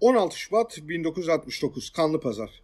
[0.00, 2.62] 16 Şubat 1969 Kanlı Pazar.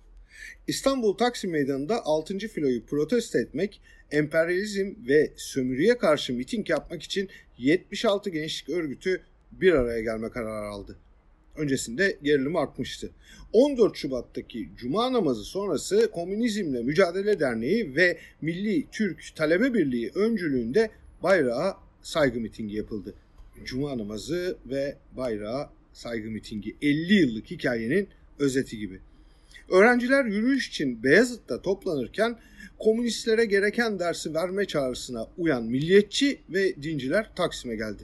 [0.66, 2.38] İstanbul Taksim Meydanı'nda 6.
[2.38, 7.28] filoyu protesto etmek, emperyalizm ve sömürüye karşı miting yapmak için
[7.58, 9.22] 76 gençlik örgütü
[9.52, 10.96] bir araya gelme kararı aldı.
[11.56, 13.10] Öncesinde gerilim artmıştı.
[13.52, 20.90] 14 Şubat'taki Cuma namazı sonrası Komünizmle Mücadele Derneği ve Milli Türk Talebe Birliği öncülüğünde
[21.22, 23.14] bayrağa saygı mitingi yapıldı.
[23.64, 28.08] Cuma namazı ve bayrağa saygı mitingi 50 yıllık hikayenin
[28.38, 29.00] özeti gibi.
[29.70, 32.38] Öğrenciler yürüyüş için Beyazıt'ta toplanırken
[32.78, 38.02] komünistlere gereken dersi verme çağrısına uyan milliyetçi ve dinciler Taksim'e geldi.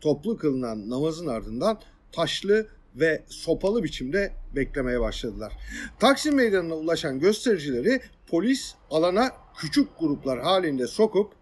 [0.00, 1.80] Toplu kılınan namazın ardından
[2.12, 5.52] taşlı ve sopalı biçimde beklemeye başladılar.
[6.00, 11.32] Taksim Meydanı'na ulaşan göstericileri polis alana küçük gruplar halinde sokup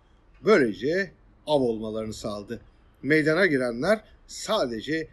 [0.44, 1.12] böylece
[1.46, 2.60] av olmalarını sağladı.
[3.02, 5.08] Meydana girenler sadece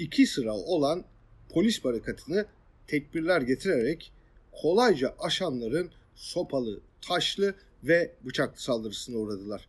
[0.00, 1.04] iki sıra olan
[1.48, 2.46] polis barikatını
[2.86, 4.12] tekbirler getirerek
[4.52, 9.68] kolayca aşanların sopalı, taşlı ve bıçaklı saldırısına uğradılar.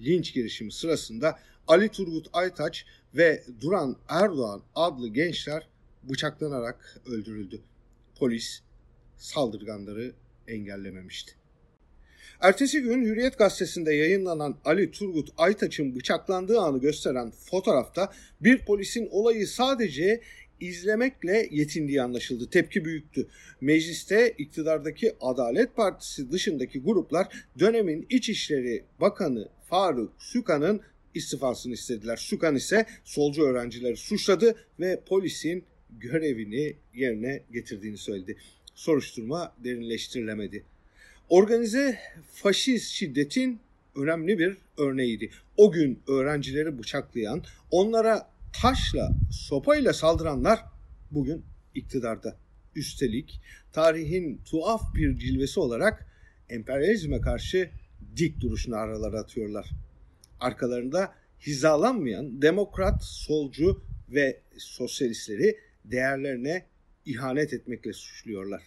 [0.00, 5.68] Linç girişimi sırasında Ali Turgut Aytaç ve Duran Erdoğan adlı gençler
[6.02, 7.60] bıçaklanarak öldürüldü.
[8.18, 8.62] Polis
[9.18, 10.12] saldırganları
[10.48, 11.41] engellememişti.
[12.42, 19.46] Ertesi gün Hürriyet gazetesinde yayınlanan Ali Turgut Aytaç'ın bıçaklandığı anı gösteren fotoğrafta bir polisin olayı
[19.46, 20.20] sadece
[20.60, 22.50] izlemekle yetindiği anlaşıldı.
[22.50, 23.28] Tepki büyüktü.
[23.60, 30.80] Mecliste iktidardaki Adalet Partisi dışındaki gruplar dönemin İçişleri Bakanı Faruk Sükan'ın
[31.14, 32.16] istifasını istediler.
[32.16, 38.36] Sükan ise solcu öğrencileri suçladı ve polisin görevini yerine getirdiğini söyledi.
[38.74, 40.71] Soruşturma derinleştirilemedi.
[41.32, 41.98] Organize
[42.32, 43.60] faşist şiddetin
[43.96, 45.30] önemli bir örneğiydi.
[45.56, 48.30] O gün öğrencileri bıçaklayan, onlara
[48.62, 50.60] taşla, sopayla saldıranlar
[51.10, 51.44] bugün
[51.74, 52.36] iktidarda.
[52.74, 53.40] Üstelik
[53.72, 56.06] tarihin tuhaf bir cilvesi olarak
[56.48, 57.70] emperyalizme karşı
[58.16, 59.70] dik duruşunu aralara atıyorlar.
[60.40, 61.14] Arkalarında
[61.46, 66.66] hizalanmayan demokrat, solcu ve sosyalistleri değerlerine
[67.06, 68.62] ihanet etmekle suçluyorlar.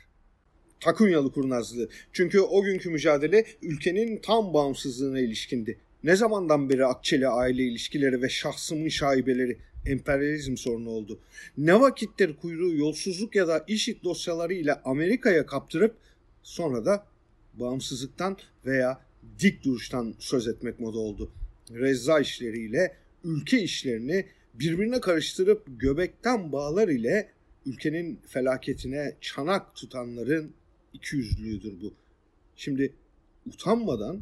[0.85, 1.89] Takunyalı kurnazlığı.
[2.13, 5.77] Çünkü o günkü mücadele ülkenin tam bağımsızlığına ilişkindi.
[6.03, 11.19] Ne zamandan beri Akçeli aile ilişkileri ve şahsımın şaibeleri emperyalizm sorunu oldu.
[11.57, 15.95] Ne vakittir kuyruğu yolsuzluk ya da işit dosyalarıyla Amerika'ya kaptırıp
[16.43, 17.05] sonra da
[17.53, 19.01] bağımsızlıktan veya
[19.39, 21.31] dik duruştan söz etmek moda oldu.
[21.71, 27.29] Rezza işleriyle ülke işlerini birbirine karıştırıp göbekten bağlar ile
[27.65, 30.53] ülkenin felaketine çanak tutanların
[30.95, 31.93] ikiyüzlülüğüdür bu.
[32.55, 32.93] Şimdi
[33.45, 34.21] utanmadan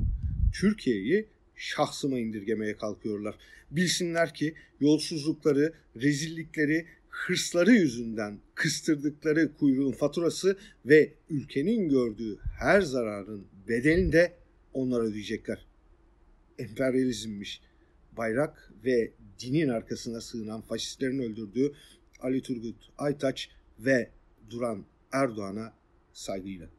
[0.53, 3.35] Türkiye'yi şahsıma indirgemeye kalkıyorlar.
[3.71, 14.11] Bilsinler ki yolsuzlukları, rezillikleri, hırsları yüzünden kıstırdıkları kuyruğun faturası ve ülkenin gördüğü her zararın bedelini
[14.11, 14.33] de
[14.73, 15.65] onlar ödeyecekler.
[16.59, 17.61] Emperyalizmmiş.
[18.17, 21.73] Bayrak ve dinin arkasına sığınan faşistlerin öldürdüğü
[22.19, 24.09] Ali Turgut Aytaç ve
[24.49, 25.73] Duran Erdoğan'a
[26.13, 26.69] Silena